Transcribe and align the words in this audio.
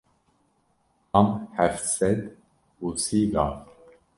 Tam 1.11 1.27
heft 1.57 1.85
sed 1.95 2.19
û 2.85 2.87
sî 3.03 3.19
gav. 3.33 3.53